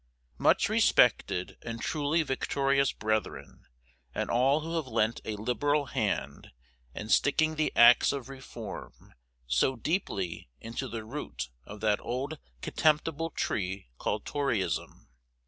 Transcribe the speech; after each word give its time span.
Much 0.39 0.67
respected 0.67 1.59
and 1.61 1.79
truly 1.79 2.23
victorious 2.23 2.91
brethren, 2.91 3.67
and 4.15 4.31
all 4.31 4.61
who 4.61 4.75
have 4.75 4.87
lent 4.87 5.21
a 5.25 5.35
liberal 5.35 5.85
hand 5.85 6.49
in 6.95 7.07
sticking 7.07 7.53
the 7.53 7.71
axe 7.75 8.11
of 8.11 8.27
Reform 8.27 9.13
so 9.45 9.75
deeply 9.75 10.49
into 10.59 10.87
the 10.87 11.05
root 11.05 11.49
of 11.65 11.81
that 11.81 12.01
old 12.01 12.39
contemptible 12.61 13.29
tree 13.29 13.89
called 13.99 14.25
Toryism. 14.25 15.07